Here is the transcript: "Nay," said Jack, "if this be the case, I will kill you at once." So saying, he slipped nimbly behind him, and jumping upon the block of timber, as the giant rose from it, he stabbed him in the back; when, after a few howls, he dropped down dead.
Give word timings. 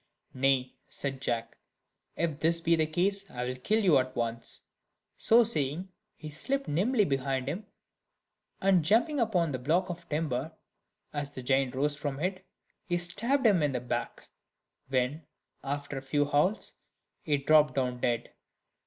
"Nay," 0.33 0.73
said 0.87 1.21
Jack, 1.21 1.59
"if 2.17 2.39
this 2.39 2.59
be 2.59 2.75
the 2.75 2.87
case, 2.87 3.29
I 3.29 3.45
will 3.45 3.55
kill 3.55 3.83
you 3.83 3.99
at 3.99 4.15
once." 4.15 4.63
So 5.15 5.43
saying, 5.43 5.89
he 6.15 6.31
slipped 6.31 6.67
nimbly 6.67 7.05
behind 7.05 7.47
him, 7.47 7.67
and 8.59 8.83
jumping 8.83 9.19
upon 9.19 9.51
the 9.51 9.59
block 9.59 9.91
of 9.91 10.09
timber, 10.09 10.53
as 11.13 11.35
the 11.35 11.43
giant 11.43 11.75
rose 11.75 11.95
from 11.95 12.19
it, 12.19 12.43
he 12.83 12.97
stabbed 12.97 13.45
him 13.45 13.61
in 13.61 13.73
the 13.73 13.79
back; 13.79 14.29
when, 14.89 15.27
after 15.63 15.99
a 15.99 16.01
few 16.01 16.25
howls, 16.25 16.73
he 17.21 17.37
dropped 17.37 17.75
down 17.75 17.99
dead. 18.01 18.33